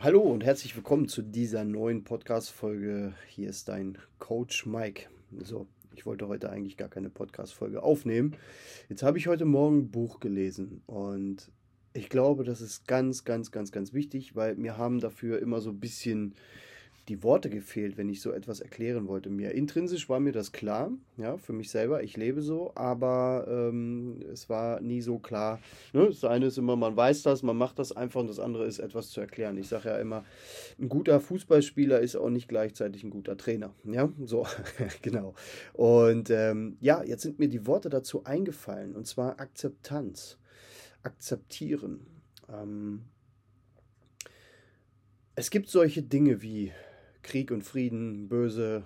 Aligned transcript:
Hallo 0.00 0.20
und 0.20 0.44
herzlich 0.44 0.76
willkommen 0.76 1.08
zu 1.08 1.22
dieser 1.22 1.64
neuen 1.64 2.04
Podcast-Folge. 2.04 3.14
Hier 3.26 3.48
ist 3.48 3.66
dein 3.66 3.98
Coach 4.20 4.64
Mike. 4.64 5.08
So, 5.40 5.66
ich 5.92 6.06
wollte 6.06 6.28
heute 6.28 6.50
eigentlich 6.50 6.76
gar 6.76 6.88
keine 6.88 7.10
Podcast-Folge 7.10 7.82
aufnehmen. 7.82 8.36
Jetzt 8.88 9.02
habe 9.02 9.18
ich 9.18 9.26
heute 9.26 9.44
Morgen 9.44 9.78
ein 9.78 9.90
Buch 9.90 10.20
gelesen 10.20 10.82
und 10.86 11.50
ich 11.94 12.08
glaube, 12.10 12.44
das 12.44 12.60
ist 12.60 12.86
ganz, 12.86 13.24
ganz, 13.24 13.50
ganz, 13.50 13.72
ganz 13.72 13.92
wichtig, 13.92 14.36
weil 14.36 14.54
mir 14.54 14.76
haben 14.76 15.00
dafür 15.00 15.40
immer 15.40 15.60
so 15.60 15.70
ein 15.70 15.80
bisschen 15.80 16.36
die 17.08 17.22
Worte 17.22 17.48
gefehlt, 17.48 17.96
wenn 17.96 18.08
ich 18.08 18.20
so 18.20 18.32
etwas 18.32 18.60
erklären 18.60 19.08
wollte. 19.08 19.30
Mir 19.30 19.52
intrinsisch 19.52 20.08
war 20.08 20.20
mir 20.20 20.32
das 20.32 20.52
klar, 20.52 20.92
ja, 21.16 21.38
für 21.38 21.52
mich 21.52 21.70
selber, 21.70 22.02
ich 22.02 22.16
lebe 22.16 22.42
so, 22.42 22.72
aber 22.74 23.46
ähm, 23.48 24.20
es 24.30 24.48
war 24.48 24.80
nie 24.80 25.00
so 25.00 25.18
klar. 25.18 25.58
Ne? 25.92 26.06
Das 26.06 26.24
eine 26.24 26.46
ist 26.46 26.58
immer, 26.58 26.76
man 26.76 26.96
weiß 26.96 27.22
das, 27.22 27.42
man 27.42 27.56
macht 27.56 27.78
das 27.78 27.92
einfach 27.92 28.20
und 28.20 28.28
das 28.28 28.38
andere 28.38 28.66
ist 28.66 28.78
etwas 28.78 29.10
zu 29.10 29.20
erklären. 29.20 29.56
Ich 29.56 29.68
sage 29.68 29.88
ja 29.88 29.98
immer, 29.98 30.24
ein 30.78 30.88
guter 30.88 31.20
Fußballspieler 31.20 32.00
ist 32.00 32.16
auch 32.16 32.30
nicht 32.30 32.48
gleichzeitig 32.48 33.02
ein 33.04 33.10
guter 33.10 33.36
Trainer. 33.36 33.74
Ja, 33.84 34.12
so, 34.24 34.46
genau. 35.02 35.34
Und 35.72 36.30
ähm, 36.30 36.76
ja, 36.80 37.02
jetzt 37.02 37.22
sind 37.22 37.38
mir 37.38 37.48
die 37.48 37.66
Worte 37.66 37.88
dazu 37.88 38.24
eingefallen 38.24 38.94
und 38.94 39.06
zwar 39.06 39.40
Akzeptanz, 39.40 40.38
akzeptieren. 41.02 42.06
Ähm, 42.52 43.04
es 45.34 45.50
gibt 45.50 45.68
solche 45.68 46.02
Dinge 46.02 46.42
wie 46.42 46.72
Krieg 47.28 47.50
und 47.50 47.62
Frieden, 47.62 48.26
böse, 48.26 48.84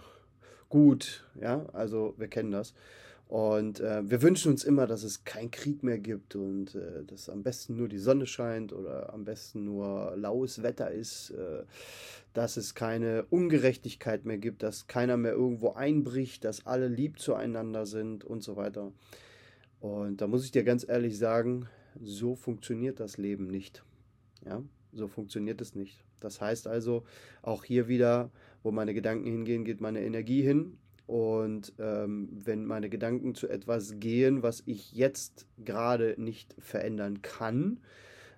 gut, 0.69 1.25
ja, 1.41 1.65
also 1.73 2.15
wir 2.19 2.27
kennen 2.27 2.51
das. 2.51 2.75
Und 3.29 3.79
äh, 3.79 4.03
wir 4.11 4.21
wünschen 4.21 4.51
uns 4.51 4.65
immer, 4.65 4.89
dass 4.89 5.05
es 5.05 5.23
keinen 5.23 5.53
Krieg 5.53 5.85
mehr 5.85 6.01
gibt 6.01 6.35
und 6.35 6.75
äh, 6.75 7.05
dass 7.07 7.29
am 7.29 7.45
besten 7.45 7.77
nur 7.77 7.89
die 7.89 7.99
Sonne 7.99 8.27
scheint 8.27 8.73
oder 8.73 9.15
am 9.15 9.25
besten 9.25 9.65
nur 9.65 10.15
laues 10.17 10.65
Wetter 10.65 10.91
ist, 10.91 11.31
äh, 11.31 11.63
dass 12.33 12.57
es 12.57 12.75
keine 12.75 13.27
Ungerechtigkeit 13.31 14.25
mehr 14.25 14.39
gibt, 14.39 14.65
dass 14.65 14.89
keiner 14.89 15.17
mehr 15.17 15.33
irgendwo 15.33 15.75
einbricht, 15.75 16.45
dass 16.45 16.67
alle 16.67 16.89
lieb 16.89 17.21
zueinander 17.21 17.87
sind 17.87 18.25
und 18.25 18.43
so 18.43 18.57
weiter. 18.57 18.91
Und 19.79 20.21
da 20.21 20.27
muss 20.27 20.45
ich 20.45 20.51
dir 20.51 20.65
ganz 20.65 20.87
ehrlich 20.87 21.17
sagen, 21.17 21.69
so 22.03 22.35
funktioniert 22.35 22.99
das 22.99 23.19
Leben 23.19 23.47
nicht. 23.47 23.85
Ja, 24.45 24.65
so 24.93 25.07
funktioniert 25.07 25.61
es 25.61 25.77
nicht. 25.77 26.05
Das 26.25 26.41
heißt 26.41 26.67
also, 26.67 27.05
auch 27.43 27.65
hier 27.65 27.89
wieder, 27.89 28.31
wo 28.63 28.71
meine 28.71 28.95
Gedanken 28.95 29.27
hingehen, 29.27 29.65
geht 29.65 29.81
meine 29.81 30.03
Energie 30.03 30.43
hin. 30.43 30.79
Und 31.07 31.75
ähm, 31.79 32.29
wenn 32.33 32.65
meine 32.65 32.89
Gedanken 32.89 33.35
zu 33.35 33.49
etwas 33.49 33.99
gehen, 33.99 34.43
was 34.43 34.63
ich 34.67 34.93
jetzt 34.93 35.47
gerade 35.59 36.15
nicht 36.17 36.55
verändern 36.59 37.23
kann, 37.23 37.81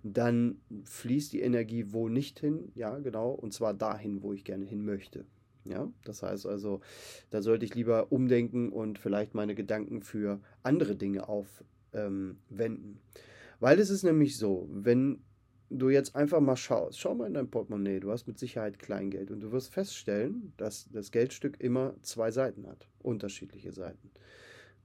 dann 0.03 0.61
fließt 0.85 1.33
die 1.33 1.41
Energie 1.41 1.87
wo 1.93 2.09
nicht 2.09 2.41
hin, 2.41 2.73
ja, 2.75 2.99
genau, 2.99 3.31
und 3.31 3.53
zwar 3.53 3.75
dahin, 3.75 4.23
wo 4.23 4.33
ich 4.33 4.45
gerne 4.45 4.65
hin 4.65 4.85
möchte. 4.85 5.25
Ja, 5.65 5.91
das 6.05 6.23
heißt 6.23 6.47
also, 6.47 6.81
da 7.31 7.41
sollte 7.41 7.65
ich 7.65 7.75
lieber 7.75 8.13
umdenken 8.13 8.71
und 8.71 8.99
vielleicht 8.99 9.35
meine 9.35 9.55
Gedanken 9.55 10.03
für 10.03 10.41
andere 10.63 10.95
Dinge 10.95 11.27
aufwenden. 11.27 12.39
Ähm, 12.51 12.99
Weil 13.61 13.79
es 13.79 13.89
ist 13.89 14.03
nämlich 14.03 14.37
so, 14.37 14.69
wenn 14.71 15.21
du 15.71 15.89
jetzt 15.91 16.15
einfach 16.15 16.41
mal 16.41 16.57
schaust, 16.57 16.99
schau 16.99 17.15
mal 17.15 17.27
in 17.27 17.35
dein 17.35 17.51
Portemonnaie, 17.51 18.01
du 18.01 18.11
hast 18.11 18.27
mit 18.27 18.39
Sicherheit 18.39 18.79
Kleingeld 18.79 19.31
und 19.31 19.41
du 19.41 19.53
wirst 19.53 19.73
feststellen, 19.73 20.53
dass 20.57 20.89
das 20.93 21.11
Geldstück 21.11 21.61
immer 21.61 21.95
zwei 22.03 22.31
Seiten 22.31 22.67
hat, 22.67 22.89
unterschiedliche 23.03 23.73
Seiten. 23.73 24.11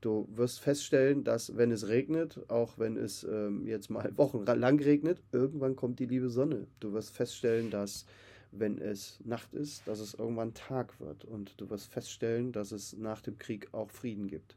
Du 0.01 0.29
wirst 0.31 0.61
feststellen, 0.61 1.25
dass 1.25 1.57
wenn 1.57 1.71
es 1.71 1.89
regnet, 1.89 2.39
auch 2.49 2.77
wenn 2.77 2.95
es 2.95 3.25
ähm, 3.25 3.67
jetzt 3.67 3.89
mal 3.89 4.09
wochenlang 4.17 4.79
regnet, 4.79 5.21
irgendwann 5.31 5.75
kommt 5.75 5.99
die 5.99 6.05
liebe 6.05 6.29
Sonne. 6.29 6.67
Du 6.79 6.93
wirst 6.93 7.11
feststellen, 7.11 7.69
dass 7.69 8.05
wenn 8.51 8.79
es 8.79 9.19
Nacht 9.25 9.53
ist, 9.53 9.87
dass 9.87 9.99
es 9.99 10.13
irgendwann 10.13 10.53
Tag 10.53 10.99
wird. 10.99 11.25
Und 11.25 11.59
du 11.59 11.69
wirst 11.69 11.91
feststellen, 11.91 12.51
dass 12.51 12.71
es 12.71 12.93
nach 12.93 13.21
dem 13.21 13.37
Krieg 13.37 13.67
auch 13.73 13.91
Frieden 13.91 14.27
gibt. 14.27 14.55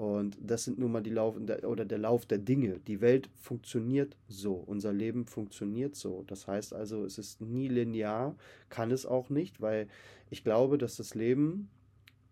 Und 0.00 0.38
das 0.40 0.64
sind 0.64 0.78
nun 0.78 0.92
mal 0.92 1.02
die 1.02 1.10
Lauf 1.10 1.36
oder 1.36 1.84
der 1.84 1.98
Lauf 1.98 2.24
der 2.24 2.38
Dinge. 2.38 2.80
Die 2.86 3.02
Welt 3.02 3.28
funktioniert 3.36 4.16
so, 4.28 4.54
unser 4.54 4.94
Leben 4.94 5.26
funktioniert 5.26 5.94
so. 5.94 6.24
Das 6.26 6.46
heißt 6.46 6.72
also, 6.72 7.04
es 7.04 7.18
ist 7.18 7.42
nie 7.42 7.68
linear, 7.68 8.34
kann 8.70 8.92
es 8.92 9.04
auch 9.04 9.28
nicht, 9.28 9.60
weil 9.60 9.88
ich 10.30 10.42
glaube, 10.42 10.78
dass 10.78 10.96
das 10.96 11.14
Leben 11.14 11.68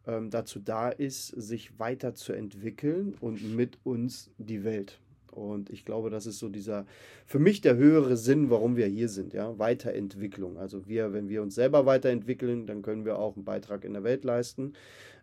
ähm, 0.07 0.31
dazu 0.31 0.61
da 0.61 0.89
ist, 0.89 1.27
sich 1.27 1.79
weiterzuentwickeln 1.79 3.15
und 3.21 3.55
mit 3.55 3.77
uns 3.85 4.31
die 4.39 4.65
Welt. 4.65 4.99
Und 5.31 5.69
ich 5.69 5.85
glaube, 5.85 6.09
das 6.09 6.25
ist 6.25 6.39
so 6.39 6.49
dieser, 6.49 6.87
für 7.27 7.39
mich 7.39 7.61
der 7.61 7.77
höhere 7.77 8.17
Sinn, 8.17 8.49
warum 8.49 8.77
wir 8.77 8.87
hier 8.87 9.11
sind, 9.11 9.35
ja, 9.35 9.59
Weiterentwicklung. 9.59 10.57
Also 10.57 10.87
wir, 10.87 11.13
wenn 11.13 11.29
wir 11.29 11.43
uns 11.43 11.55
selber 11.55 11.85
weiterentwickeln, 11.85 12.67
dann 12.67 12.81
können 12.81 13.05
wir 13.05 13.19
auch 13.19 13.37
einen 13.37 13.45
Beitrag 13.45 13.85
in 13.85 13.93
der 13.93 14.05
Welt 14.05 14.25
leisten. 14.25 14.73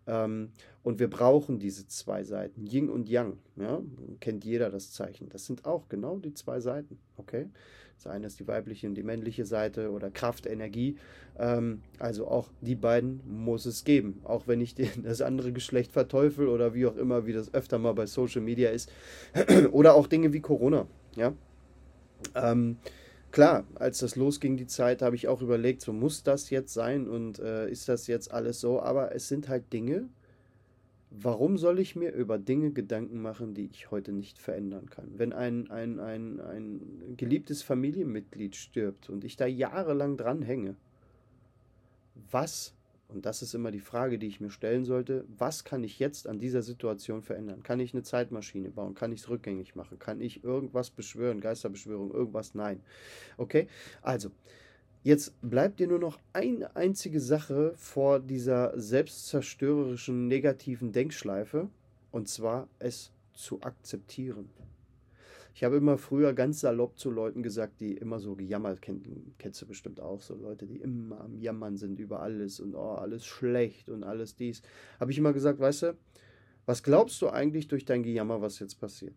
Ähm, 0.07 0.49
und 0.83 0.99
wir 0.99 1.09
brauchen 1.09 1.59
diese 1.59 1.87
zwei 1.87 2.23
Seiten, 2.23 2.65
Yin 2.65 2.89
und 2.89 3.09
Yang. 3.09 3.37
Ja? 3.55 3.81
Kennt 4.19 4.45
jeder 4.45 4.69
das 4.69 4.91
Zeichen. 4.91 5.29
Das 5.29 5.45
sind 5.45 5.65
auch 5.65 5.89
genau 5.89 6.17
die 6.17 6.33
zwei 6.33 6.59
Seiten. 6.59 6.99
Okay? 7.17 7.49
Das 7.97 8.07
eine 8.07 8.27
ist 8.27 8.39
die 8.39 8.47
weibliche 8.47 8.87
und 8.87 8.95
die 8.95 9.03
männliche 9.03 9.45
Seite 9.45 9.89
oder 9.91 10.11
Kraft, 10.11 10.45
Energie. 10.45 10.97
Ähm, 11.39 11.81
also 11.97 12.27
auch 12.27 12.49
die 12.61 12.75
beiden 12.75 13.21
muss 13.25 13.65
es 13.65 13.83
geben. 13.83 14.21
Auch 14.25 14.47
wenn 14.47 14.61
ich 14.61 14.75
das 14.75 15.21
andere 15.21 15.51
Geschlecht 15.53 15.91
verteufel 15.91 16.47
oder 16.47 16.73
wie 16.73 16.85
auch 16.85 16.97
immer, 16.97 17.25
wie 17.25 17.33
das 17.33 17.53
öfter 17.53 17.79
mal 17.79 17.93
bei 17.93 18.05
Social 18.05 18.41
Media 18.41 18.69
ist. 18.69 18.91
oder 19.71 19.95
auch 19.95 20.07
Dinge 20.07 20.33
wie 20.33 20.41
Corona. 20.41 20.87
Ja? 21.15 21.33
Ähm, 22.35 22.77
klar, 23.35 23.65
als 23.75 23.99
das 23.99 24.15
losging, 24.15 24.55
die 24.55 24.65
Zeit, 24.65 25.01
habe 25.01 25.17
ich 25.17 25.27
auch 25.27 25.41
überlegt, 25.41 25.81
so 25.81 25.91
muss 25.91 26.23
das 26.23 26.49
jetzt 26.51 26.73
sein 26.73 27.09
und 27.09 27.37
äh, 27.39 27.69
ist 27.69 27.89
das 27.89 28.07
jetzt 28.07 28.31
alles 28.31 28.61
so? 28.61 28.81
Aber 28.81 29.13
es 29.13 29.27
sind 29.27 29.49
halt 29.49 29.73
Dinge. 29.73 30.07
Warum 31.11 31.57
soll 31.57 31.79
ich 31.79 31.97
mir 31.97 32.13
über 32.13 32.37
Dinge 32.37 32.71
Gedanken 32.71 33.21
machen, 33.21 33.53
die 33.53 33.65
ich 33.65 33.91
heute 33.91 34.13
nicht 34.13 34.39
verändern 34.39 34.89
kann? 34.89 35.11
Wenn 35.17 35.33
ein, 35.33 35.69
ein, 35.69 35.99
ein, 35.99 36.39
ein 36.39 37.17
geliebtes 37.17 37.61
Familienmitglied 37.61 38.55
stirbt 38.55 39.09
und 39.09 39.25
ich 39.25 39.35
da 39.35 39.45
jahrelang 39.45 40.15
dran 40.15 40.41
hänge, 40.41 40.77
was 42.31 42.73
und 43.07 43.25
das 43.25 43.41
ist 43.41 43.53
immer 43.53 43.71
die 43.71 43.79
Frage, 43.79 44.17
die 44.17 44.27
ich 44.27 44.41
mir 44.41 44.49
stellen 44.49 44.83
sollte, 44.83 45.25
was 45.37 45.63
kann 45.63 45.83
ich 45.83 45.99
jetzt 45.99 46.27
an 46.27 46.39
dieser 46.39 46.61
Situation 46.61 47.21
verändern? 47.21 47.61
Kann 47.63 47.79
ich 47.79 47.93
eine 47.93 48.03
Zeitmaschine 48.03 48.71
bauen? 48.71 48.95
Kann 48.95 49.11
ich 49.11 49.21
es 49.21 49.29
rückgängig 49.29 49.75
machen? 49.75 49.99
Kann 49.99 50.21
ich 50.21 50.43
irgendwas 50.43 50.89
beschwören? 50.89 51.39
Geisterbeschwörung, 51.39 52.11
irgendwas? 52.11 52.55
Nein. 52.55 52.81
Okay, 53.37 53.67
also. 54.01 54.31
Jetzt 55.03 55.39
bleibt 55.43 55.79
dir 55.79 55.85
nur 55.85 55.99
noch 55.99 56.19
eine 56.33 56.75
einzige 56.75 57.19
Sache 57.19 57.73
vor 57.77 58.19
dieser 58.19 58.73
selbstzerstörerischen 58.75 60.27
negativen 60.27 60.93
Denkschleife, 60.93 61.69
und 62.11 62.27
zwar 62.27 62.67
es 62.79 63.11
zu 63.31 63.61
akzeptieren. 63.61 64.49
Ich 65.55 65.63
habe 65.63 65.77
immer 65.77 65.97
früher 65.97 66.33
ganz 66.33 66.59
salopp 66.59 66.99
zu 66.99 67.09
Leuten 67.09 67.41
gesagt, 67.41 67.79
die 67.79 67.93
immer 67.93 68.19
so 68.19 68.35
gejammert, 68.35 68.81
kenn, 68.81 69.33
kennst 69.37 69.61
du 69.61 69.65
bestimmt 69.65 70.01
auch, 70.01 70.19
so 70.19 70.35
Leute, 70.35 70.67
die 70.67 70.75
immer 70.75 71.21
am 71.21 71.37
Jammern 71.37 71.77
sind 71.77 71.97
über 71.97 72.19
alles 72.19 72.59
und 72.59 72.75
oh, 72.75 72.95
alles 72.95 73.25
schlecht 73.25 73.87
und 73.87 74.03
alles 74.03 74.35
dies. 74.35 74.61
Habe 74.99 75.13
ich 75.13 75.17
immer 75.17 75.31
gesagt, 75.31 75.61
weißt 75.61 75.83
du, 75.83 75.97
was 76.65 76.83
glaubst 76.83 77.21
du 77.21 77.29
eigentlich 77.29 77.69
durch 77.69 77.85
dein 77.85 78.03
Gejammer, 78.03 78.41
was 78.41 78.59
jetzt 78.59 78.81
passiert? 78.81 79.15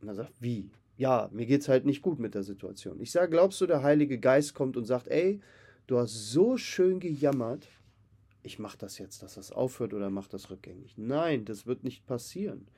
Und 0.00 0.06
er 0.06 0.14
sagt, 0.14 0.32
wie? 0.38 0.70
Ja, 0.96 1.28
mir 1.32 1.46
geht 1.46 1.62
es 1.62 1.68
halt 1.68 1.86
nicht 1.86 2.02
gut 2.02 2.20
mit 2.20 2.36
der 2.36 2.44
Situation. 2.44 3.00
Ich 3.00 3.10
sage, 3.10 3.30
glaubst 3.30 3.60
du, 3.60 3.66
der 3.66 3.82
Heilige 3.82 4.20
Geist 4.20 4.54
kommt 4.54 4.76
und 4.76 4.84
sagt, 4.84 5.08
ey, 5.08 5.40
du 5.88 5.98
hast 5.98 6.30
so 6.30 6.56
schön 6.56 7.00
gejammert, 7.00 7.66
ich 8.44 8.60
mache 8.60 8.78
das 8.78 8.98
jetzt, 8.98 9.24
dass 9.24 9.34
das 9.34 9.50
aufhört 9.50 9.92
oder 9.92 10.08
mache 10.08 10.30
das 10.30 10.50
rückgängig. 10.50 10.96
Nein, 10.96 11.44
das 11.44 11.66
wird 11.66 11.82
nicht 11.82 12.06
passieren, 12.06 12.68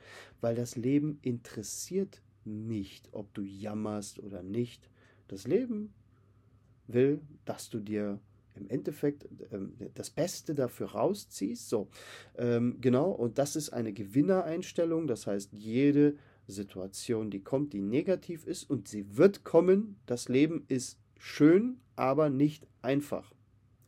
weil 0.41 0.55
das 0.55 0.75
Leben 0.75 1.19
interessiert 1.21 2.23
nicht, 2.45 3.09
ob 3.11 3.33
du 3.33 3.41
jammerst 3.41 4.19
oder 4.19 4.43
nicht. 4.43 4.89
Das 5.27 5.47
Leben 5.47 5.93
will, 6.87 7.21
dass 7.45 7.69
du 7.69 7.79
dir 7.79 8.19
im 8.55 8.69
Endeffekt 8.69 9.27
ähm, 9.51 9.73
das 9.93 10.09
Beste 10.09 10.53
dafür 10.55 10.91
rausziehst. 10.91 11.69
So, 11.69 11.87
ähm, 12.37 12.77
genau, 12.81 13.11
und 13.11 13.37
das 13.37 13.55
ist 13.55 13.71
eine 13.71 13.93
Gewinnereinstellung. 13.93 15.07
Das 15.07 15.27
heißt, 15.27 15.53
jede 15.53 16.15
Situation, 16.47 17.29
die 17.29 17.43
kommt, 17.43 17.73
die 17.73 17.81
negativ 17.81 18.45
ist, 18.45 18.69
und 18.69 18.87
sie 18.87 19.17
wird 19.17 19.43
kommen. 19.43 19.97
Das 20.05 20.27
Leben 20.27 20.65
ist 20.67 20.99
schön, 21.17 21.77
aber 21.95 22.29
nicht 22.29 22.67
einfach. 22.81 23.33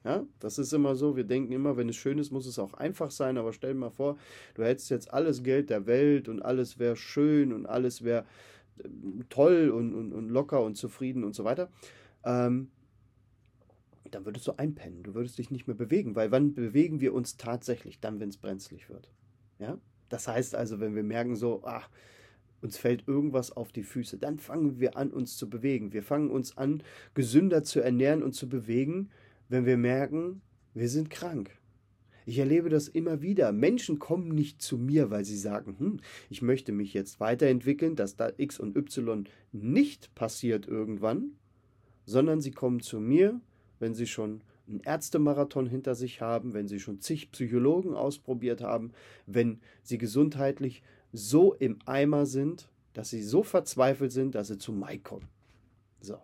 Ja, 0.05 0.25
das 0.39 0.59
ist 0.59 0.73
immer 0.73 0.95
so. 0.95 1.15
Wir 1.15 1.23
denken 1.23 1.53
immer, 1.53 1.77
wenn 1.77 1.87
es 1.87 1.95
schön 1.95 2.17
ist, 2.17 2.29
muss 2.31 2.45
es 2.45 2.59
auch 2.59 2.73
einfach 2.73 3.09
sein. 3.09 3.37
Aber 3.37 3.53
stell 3.53 3.73
dir 3.73 3.79
mal 3.79 3.89
vor, 3.89 4.17
du 4.53 4.63
hättest 4.63 4.89
jetzt 4.89 5.13
alles 5.13 5.43
Geld 5.43 5.69
der 5.69 5.85
Welt 5.85 6.27
und 6.27 6.41
alles 6.41 6.77
wäre 6.77 6.97
schön 6.97 7.53
und 7.53 7.65
alles 7.65 8.03
wäre 8.03 8.25
toll 9.29 9.69
und, 9.69 9.93
und, 9.93 10.13
und 10.13 10.29
locker 10.29 10.61
und 10.61 10.75
zufrieden 10.75 11.23
und 11.23 11.35
so 11.35 11.43
weiter. 11.43 11.69
Ähm, 12.25 12.71
dann 14.11 14.25
würdest 14.25 14.47
du 14.47 14.53
einpennen. 14.57 15.03
Du 15.03 15.15
würdest 15.15 15.37
dich 15.37 15.51
nicht 15.51 15.67
mehr 15.67 15.75
bewegen, 15.75 16.15
weil 16.15 16.31
wann 16.31 16.53
bewegen 16.53 17.01
wir 17.01 17.13
uns 17.13 17.37
tatsächlich? 17.37 17.99
Dann, 17.99 18.19
wenn 18.19 18.29
es 18.29 18.37
brenzlig 18.37 18.89
wird. 18.89 19.11
Ja? 19.59 19.77
Das 20.09 20.27
heißt 20.27 20.55
also, 20.55 20.79
wenn 20.79 20.95
wir 20.95 21.03
merken 21.03 21.35
so, 21.35 21.63
ach, 21.65 21.89
uns 22.61 22.77
fällt 22.77 23.07
irgendwas 23.07 23.51
auf 23.51 23.71
die 23.71 23.83
Füße. 23.83 24.17
Dann 24.17 24.39
fangen 24.39 24.79
wir 24.79 24.95
an, 24.95 25.11
uns 25.11 25.37
zu 25.37 25.49
bewegen. 25.49 25.91
Wir 25.91 26.03
fangen 26.03 26.31
uns 26.31 26.57
an, 26.57 26.81
gesünder 27.13 27.63
zu 27.63 27.81
ernähren 27.81 28.23
und 28.23 28.33
zu 28.33 28.47
bewegen, 28.47 29.09
wenn 29.49 29.65
wir 29.65 29.77
merken, 29.77 30.41
wir 30.73 30.87
sind 30.87 31.09
krank. 31.09 31.51
Ich 32.25 32.37
erlebe 32.39 32.69
das 32.69 32.87
immer 32.87 33.21
wieder. 33.21 33.51
Menschen 33.51 33.99
kommen 33.99 34.29
nicht 34.29 34.61
zu 34.61 34.77
mir, 34.77 35.09
weil 35.09 35.25
sie 35.25 35.37
sagen, 35.37 35.75
hm, 35.77 35.99
ich 36.29 36.41
möchte 36.41 36.71
mich 36.71 36.93
jetzt 36.93 37.19
weiterentwickeln, 37.19 37.95
dass 37.95 38.15
da 38.15 38.31
X 38.37 38.59
und 38.59 38.75
Y 38.75 39.25
nicht 39.51 40.15
passiert 40.15 40.67
irgendwann, 40.67 41.31
sondern 42.05 42.41
sie 42.41 42.51
kommen 42.51 42.79
zu 42.79 42.99
mir, 42.99 43.39
wenn 43.79 43.93
sie 43.93 44.07
schon 44.07 44.41
einen 44.67 44.79
Ärztemarathon 44.79 45.67
hinter 45.67 45.95
sich 45.95 46.21
haben, 46.21 46.53
wenn 46.53 46.67
sie 46.67 46.79
schon 46.79 47.01
zig 47.01 47.31
Psychologen 47.31 47.93
ausprobiert 47.93 48.61
haben, 48.61 48.91
wenn 49.25 49.59
sie 49.81 49.97
gesundheitlich 49.97 50.83
so 51.11 51.53
im 51.53 51.79
Eimer 51.85 52.25
sind, 52.25 52.69
dass 52.93 53.09
sie 53.09 53.23
so 53.23 53.43
verzweifelt 53.43 54.11
sind, 54.11 54.35
dass 54.35 54.47
sie 54.47 54.57
zu 54.57 54.71
Mai 54.71 54.97
kommen. 54.97 55.27
So. 55.99 56.17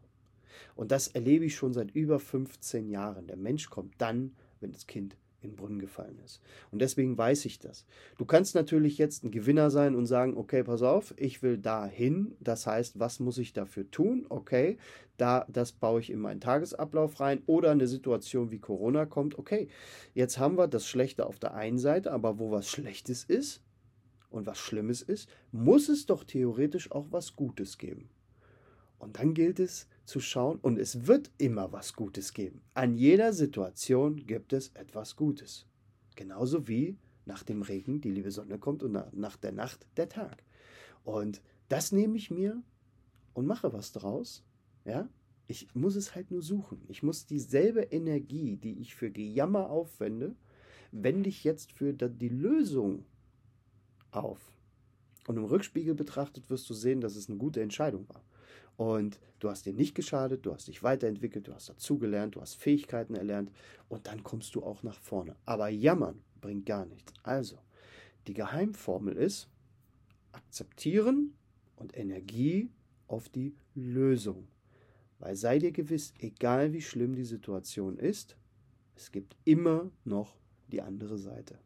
Und 0.75 0.91
das 0.91 1.07
erlebe 1.09 1.45
ich 1.45 1.55
schon 1.55 1.73
seit 1.73 1.91
über 1.91 2.19
15 2.19 2.87
Jahren. 2.89 3.27
Der 3.27 3.37
Mensch 3.37 3.69
kommt 3.69 3.95
dann, 3.97 4.33
wenn 4.61 4.71
das 4.71 4.87
Kind 4.87 5.17
in 5.41 5.51
den 5.51 5.55
Brunnen 5.55 5.79
gefallen 5.79 6.19
ist. 6.23 6.41
Und 6.71 6.79
deswegen 6.79 7.17
weiß 7.17 7.45
ich 7.45 7.59
das. 7.59 7.85
Du 8.17 8.25
kannst 8.25 8.55
natürlich 8.55 8.97
jetzt 8.97 9.23
ein 9.23 9.31
Gewinner 9.31 9.69
sein 9.69 9.95
und 9.95 10.05
sagen, 10.05 10.37
okay, 10.37 10.63
pass 10.63 10.81
auf, 10.81 11.13
ich 11.17 11.41
will 11.41 11.57
dahin. 11.57 12.35
Das 12.39 12.67
heißt, 12.67 12.99
was 12.99 13.19
muss 13.19 13.37
ich 13.37 13.53
dafür 13.53 13.89
tun? 13.89 14.25
Okay, 14.29 14.77
da, 15.17 15.45
das 15.49 15.71
baue 15.71 15.99
ich 15.99 16.09
in 16.09 16.19
meinen 16.19 16.41
Tagesablauf 16.41 17.19
rein. 17.19 17.41
Oder 17.45 17.71
eine 17.71 17.87
Situation 17.87 18.51
wie 18.51 18.59
Corona 18.59 19.05
kommt. 19.05 19.37
Okay, 19.37 19.69
jetzt 20.13 20.39
haben 20.39 20.57
wir 20.57 20.67
das 20.67 20.87
Schlechte 20.87 21.25
auf 21.25 21.39
der 21.39 21.53
einen 21.53 21.79
Seite, 21.79 22.11
aber 22.11 22.39
wo 22.39 22.51
was 22.51 22.69
Schlechtes 22.69 23.23
ist, 23.23 23.61
und 24.29 24.45
was 24.45 24.57
Schlimmes 24.59 25.01
ist, 25.01 25.29
muss 25.51 25.89
es 25.89 26.05
doch 26.05 26.23
theoretisch 26.23 26.91
auch 26.91 27.07
was 27.11 27.35
Gutes 27.35 27.77
geben. 27.77 28.09
Und 28.97 29.17
dann 29.17 29.33
gilt 29.33 29.59
es 29.59 29.87
zu 30.09 30.19
schauen, 30.19 30.59
und 30.59 30.77
es 30.77 31.07
wird 31.07 31.31
immer 31.37 31.71
was 31.71 31.93
Gutes 31.93 32.33
geben. 32.33 32.61
An 32.73 32.95
jeder 32.95 33.31
Situation 33.31 34.17
gibt 34.17 34.53
es 34.53 34.69
etwas 34.69 35.15
Gutes. 35.15 35.65
Genauso 36.15 36.67
wie 36.67 36.97
nach 37.25 37.43
dem 37.43 37.61
Regen 37.61 38.01
die 38.01 38.09
liebe 38.09 38.31
Sonne 38.31 38.57
kommt 38.57 38.83
und 38.83 38.97
nach 39.13 39.37
der 39.37 39.51
Nacht 39.51 39.85
der 39.97 40.09
Tag. 40.09 40.43
Und 41.03 41.41
das 41.69 41.91
nehme 41.91 42.17
ich 42.17 42.31
mir 42.31 42.61
und 43.33 43.45
mache 43.45 43.71
was 43.71 43.91
draus. 43.91 44.43
Ja? 44.83 45.07
Ich 45.47 45.67
muss 45.75 45.95
es 45.95 46.15
halt 46.15 46.31
nur 46.31 46.41
suchen. 46.41 46.81
Ich 46.87 47.03
muss 47.03 47.27
dieselbe 47.27 47.81
Energie, 47.81 48.57
die 48.57 48.81
ich 48.81 48.95
für 48.95 49.11
Gejammer 49.11 49.69
aufwende, 49.69 50.35
wende 50.91 51.29
ich 51.29 51.43
jetzt 51.43 51.71
für 51.71 51.93
die 51.93 52.29
Lösung 52.29 53.05
auf. 54.11 54.51
Und 55.27 55.37
im 55.37 55.45
Rückspiegel 55.45 55.93
betrachtet 55.93 56.49
wirst 56.49 56.67
du 56.69 56.73
sehen, 56.73 56.99
dass 56.99 57.15
es 57.15 57.29
eine 57.29 57.37
gute 57.37 57.61
Entscheidung 57.61 58.09
war. 58.09 58.23
Und 58.77 59.19
du 59.39 59.49
hast 59.49 59.65
dir 59.65 59.73
nicht 59.73 59.95
geschadet, 59.95 60.45
du 60.45 60.53
hast 60.53 60.67
dich 60.67 60.83
weiterentwickelt, 60.83 61.47
du 61.47 61.53
hast 61.53 61.69
dazugelernt, 61.69 62.35
du 62.35 62.41
hast 62.41 62.55
Fähigkeiten 62.55 63.15
erlernt 63.15 63.51
und 63.89 64.07
dann 64.07 64.23
kommst 64.23 64.55
du 64.55 64.63
auch 64.63 64.83
nach 64.83 64.99
vorne. 64.99 65.35
Aber 65.45 65.69
jammern 65.69 66.21
bringt 66.39 66.65
gar 66.65 66.85
nichts. 66.85 67.13
Also, 67.23 67.57
die 68.27 68.33
Geheimformel 68.33 69.15
ist 69.15 69.49
akzeptieren 70.31 71.33
und 71.75 71.97
Energie 71.97 72.69
auf 73.07 73.27
die 73.29 73.55
Lösung. 73.75 74.47
Weil 75.19 75.35
sei 75.35 75.59
dir 75.59 75.71
gewiss, 75.71 76.13
egal 76.19 76.71
wie 76.71 76.81
schlimm 76.81 77.15
die 77.15 77.25
Situation 77.25 77.97
ist, 77.97 78.37
es 78.95 79.11
gibt 79.11 79.35
immer 79.43 79.91
noch 80.05 80.37
die 80.71 80.81
andere 80.81 81.17
Seite 81.17 81.59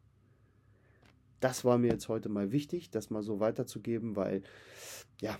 das 1.44 1.62
war 1.62 1.76
mir 1.76 1.90
jetzt 1.90 2.08
heute 2.08 2.30
mal 2.30 2.52
wichtig, 2.52 2.90
das 2.90 3.10
mal 3.10 3.22
so 3.22 3.38
weiterzugeben, 3.38 4.16
weil 4.16 4.42
ja, 5.20 5.38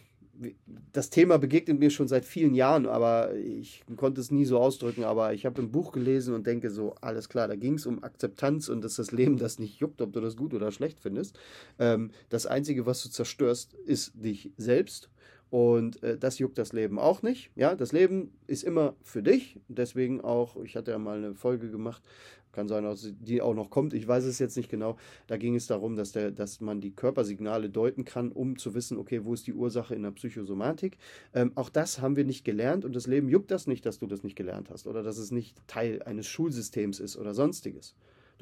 das 0.92 1.10
Thema 1.10 1.38
begegnet 1.38 1.78
mir 1.78 1.90
schon 1.90 2.08
seit 2.08 2.24
vielen 2.24 2.54
Jahren, 2.54 2.86
aber 2.86 3.34
ich 3.34 3.84
konnte 3.96 4.20
es 4.20 4.30
nie 4.30 4.44
so 4.44 4.58
ausdrücken. 4.58 5.04
Aber 5.04 5.32
ich 5.32 5.46
habe 5.46 5.60
ein 5.62 5.70
Buch 5.70 5.92
gelesen 5.92 6.34
und 6.34 6.46
denke 6.46 6.70
so, 6.70 6.94
alles 7.00 7.28
klar, 7.28 7.48
da 7.48 7.56
ging 7.56 7.74
es 7.74 7.86
um 7.86 8.02
Akzeptanz 8.02 8.68
und 8.68 8.82
dass 8.82 8.96
das 8.96 9.12
Leben 9.12 9.36
das 9.36 9.58
nicht 9.58 9.78
juckt, 9.80 10.00
ob 10.00 10.12
du 10.12 10.20
das 10.20 10.36
gut 10.36 10.54
oder 10.54 10.72
schlecht 10.72 11.00
findest. 11.00 11.38
Ähm, 11.78 12.10
das 12.28 12.46
Einzige, 12.46 12.86
was 12.86 13.02
du 13.02 13.10
zerstörst, 13.10 13.74
ist 13.74 14.12
dich 14.14 14.52
selbst. 14.56 15.08
Und 15.54 16.02
äh, 16.02 16.18
das 16.18 16.40
juckt 16.40 16.58
das 16.58 16.72
Leben 16.72 16.98
auch 16.98 17.22
nicht. 17.22 17.52
Ja, 17.54 17.76
das 17.76 17.92
Leben 17.92 18.32
ist 18.48 18.64
immer 18.64 18.96
für 19.04 19.22
dich. 19.22 19.60
Deswegen 19.68 20.20
auch, 20.20 20.56
ich 20.64 20.74
hatte 20.74 20.90
ja 20.90 20.98
mal 20.98 21.18
eine 21.18 21.36
Folge 21.36 21.70
gemacht, 21.70 22.02
kann 22.50 22.66
sein, 22.66 22.82
dass 22.82 23.12
die 23.20 23.40
auch 23.40 23.54
noch 23.54 23.70
kommt. 23.70 23.94
Ich 23.94 24.08
weiß 24.08 24.24
es 24.24 24.40
jetzt 24.40 24.56
nicht 24.56 24.68
genau. 24.68 24.96
Da 25.28 25.36
ging 25.36 25.54
es 25.54 25.68
darum, 25.68 25.94
dass, 25.94 26.10
der, 26.10 26.32
dass 26.32 26.60
man 26.60 26.80
die 26.80 26.90
Körpersignale 26.90 27.70
deuten 27.70 28.04
kann, 28.04 28.32
um 28.32 28.58
zu 28.58 28.74
wissen, 28.74 28.98
okay, 28.98 29.24
wo 29.24 29.32
ist 29.32 29.46
die 29.46 29.54
Ursache 29.54 29.94
in 29.94 30.02
der 30.02 30.10
Psychosomatik. 30.10 30.98
Ähm, 31.34 31.52
auch 31.54 31.70
das 31.70 32.00
haben 32.00 32.16
wir 32.16 32.24
nicht 32.24 32.44
gelernt 32.44 32.84
und 32.84 32.96
das 32.96 33.06
Leben 33.06 33.28
juckt 33.28 33.52
das 33.52 33.68
nicht, 33.68 33.86
dass 33.86 34.00
du 34.00 34.08
das 34.08 34.24
nicht 34.24 34.34
gelernt 34.34 34.70
hast 34.70 34.88
oder 34.88 35.04
dass 35.04 35.18
es 35.18 35.30
nicht 35.30 35.56
Teil 35.68 36.02
eines 36.02 36.26
Schulsystems 36.26 36.98
ist 36.98 37.16
oder 37.16 37.32
sonstiges. 37.32 37.94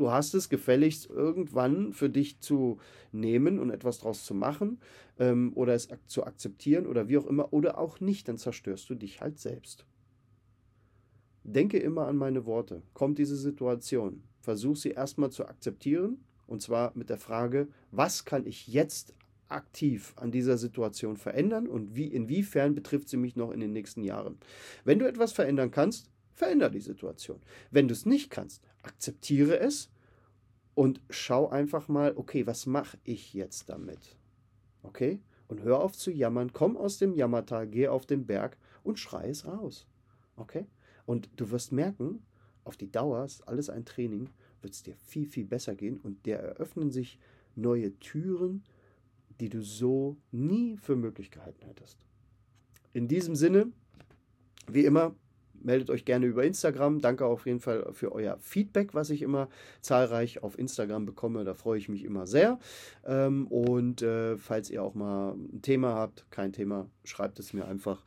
Du 0.02 0.10
hast 0.10 0.34
es 0.34 0.48
gefälligst 0.48 1.08
irgendwann 1.08 1.92
für 1.92 2.10
dich 2.10 2.40
zu 2.40 2.78
nehmen 3.12 3.60
und 3.60 3.70
etwas 3.70 3.98
daraus 3.98 4.24
zu 4.24 4.34
machen 4.34 4.80
ähm, 5.20 5.52
oder 5.54 5.74
es 5.74 5.92
ak 5.92 6.00
zu 6.08 6.24
akzeptieren 6.24 6.88
oder 6.88 7.08
wie 7.08 7.18
auch 7.18 7.26
immer 7.26 7.52
oder 7.52 7.78
auch 7.78 8.00
nicht, 8.00 8.26
dann 8.26 8.36
zerstörst 8.36 8.90
du 8.90 8.96
dich 8.96 9.20
halt 9.20 9.38
selbst. 9.38 9.86
Denke 11.44 11.78
immer 11.78 12.08
an 12.08 12.16
meine 12.16 12.46
Worte. 12.46 12.82
Kommt 12.94 13.18
diese 13.18 13.36
Situation, 13.36 14.24
versuch 14.40 14.74
sie 14.74 14.90
erstmal 14.90 15.30
zu 15.30 15.46
akzeptieren 15.46 16.24
und 16.48 16.60
zwar 16.62 16.90
mit 16.96 17.08
der 17.08 17.18
Frage, 17.18 17.68
was 17.92 18.24
kann 18.24 18.44
ich 18.44 18.66
jetzt 18.66 19.14
aktiv 19.46 20.14
an 20.16 20.32
dieser 20.32 20.58
Situation 20.58 21.16
verändern 21.16 21.68
und 21.68 21.94
wie 21.94 22.08
inwiefern 22.08 22.74
betrifft 22.74 23.08
sie 23.08 23.18
mich 23.18 23.36
noch 23.36 23.52
in 23.52 23.60
den 23.60 23.72
nächsten 23.72 24.02
Jahren. 24.02 24.38
Wenn 24.84 24.98
du 24.98 25.06
etwas 25.06 25.32
verändern 25.32 25.70
kannst, 25.70 26.10
veränder 26.34 26.70
die 26.70 26.80
Situation. 26.80 27.40
Wenn 27.70 27.88
du 27.88 27.92
es 27.92 28.06
nicht 28.06 28.30
kannst, 28.30 28.62
akzeptiere 28.82 29.58
es 29.58 29.90
und 30.74 31.00
schau 31.10 31.48
einfach 31.48 31.88
mal, 31.88 32.12
okay, 32.16 32.46
was 32.46 32.66
mache 32.66 32.98
ich 33.04 33.34
jetzt 33.34 33.68
damit? 33.68 34.16
Okay? 34.82 35.20
Und 35.48 35.62
hör 35.62 35.80
auf 35.80 35.92
zu 35.92 36.10
jammern, 36.10 36.52
komm 36.52 36.76
aus 36.76 36.98
dem 36.98 37.14
Jammertal, 37.14 37.66
geh 37.66 37.88
auf 37.88 38.06
den 38.06 38.26
Berg 38.26 38.56
und 38.82 38.98
schrei 38.98 39.28
es 39.28 39.46
raus. 39.46 39.86
Okay? 40.36 40.66
Und 41.04 41.28
du 41.36 41.50
wirst 41.50 41.72
merken, 41.72 42.24
auf 42.64 42.76
die 42.76 42.90
Dauer 42.90 43.24
ist 43.24 43.46
alles 43.48 43.68
ein 43.68 43.84
Training, 43.84 44.30
wird 44.60 44.74
es 44.74 44.82
dir 44.82 44.94
viel, 44.96 45.26
viel 45.26 45.44
besser 45.44 45.74
gehen 45.74 45.98
und 45.98 46.24
dir 46.26 46.36
eröffnen 46.36 46.90
sich 46.90 47.18
neue 47.54 47.98
Türen, 47.98 48.62
die 49.40 49.48
du 49.48 49.62
so 49.62 50.16
nie 50.30 50.76
für 50.76 50.96
möglich 50.96 51.30
gehalten 51.30 51.64
hättest. 51.66 52.06
In 52.92 53.08
diesem 53.08 53.34
Sinne, 53.34 53.72
wie 54.68 54.84
immer, 54.84 55.14
meldet 55.64 55.90
euch 55.90 56.04
gerne 56.04 56.26
über 56.26 56.44
Instagram. 56.44 57.00
Danke 57.00 57.26
auf 57.26 57.46
jeden 57.46 57.60
Fall 57.60 57.92
für 57.92 58.12
euer 58.12 58.38
Feedback, 58.40 58.94
was 58.94 59.10
ich 59.10 59.22
immer 59.22 59.48
zahlreich 59.80 60.42
auf 60.42 60.58
Instagram 60.58 61.06
bekomme. 61.06 61.44
Da 61.44 61.54
freue 61.54 61.78
ich 61.78 61.88
mich 61.88 62.04
immer 62.04 62.26
sehr. 62.26 62.58
Ähm, 63.04 63.46
und 63.48 64.02
äh, 64.02 64.36
falls 64.36 64.70
ihr 64.70 64.82
auch 64.82 64.94
mal 64.94 65.32
ein 65.32 65.62
Thema 65.62 65.94
habt, 65.94 66.26
kein 66.30 66.52
Thema, 66.52 66.88
schreibt 67.04 67.38
es 67.38 67.52
mir 67.52 67.66
einfach. 67.66 68.04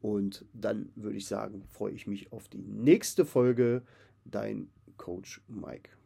Und 0.00 0.44
dann 0.52 0.90
würde 0.94 1.16
ich 1.16 1.26
sagen, 1.26 1.64
freue 1.68 1.92
ich 1.92 2.06
mich 2.06 2.32
auf 2.32 2.48
die 2.48 2.62
nächste 2.62 3.24
Folge. 3.24 3.82
Dein 4.24 4.70
Coach 4.96 5.40
Mike. 5.48 5.97